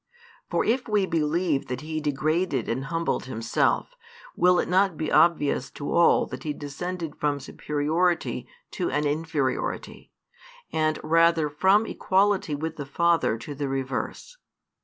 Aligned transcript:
For 0.49 0.65
if 0.65 0.87
we 0.87 1.05
believe 1.05 1.65
|349 1.65 1.67
that 1.67 1.81
He 1.81 2.01
degraded 2.01 2.67
and 2.67 2.85
humbled 2.85 3.25
Himself, 3.25 3.93
will 4.35 4.57
it 4.57 4.67
not 4.67 4.97
be 4.97 5.11
obvious 5.11 5.69
to 5.73 5.91
all 5.91 6.25
that 6.25 6.41
He 6.41 6.53
descended 6.53 7.15
from 7.17 7.39
superiority 7.39 8.47
to 8.71 8.89
an 8.89 9.05
inferiority, 9.05 10.11
and 10.73 10.97
rather 11.03 11.51
from 11.51 11.85
equality 11.85 12.55
with 12.55 12.77
the 12.77 12.85
Father 12.87 13.37
to 13.37 13.53
the 13.53 13.69
reverse. 13.69 14.37